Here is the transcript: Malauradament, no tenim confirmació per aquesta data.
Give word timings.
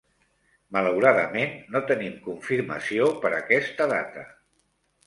Malauradament, 0.77 1.53
no 1.75 1.83
tenim 1.91 2.17
confirmació 2.25 3.13
per 3.27 3.35
aquesta 3.43 3.93
data. 3.97 4.27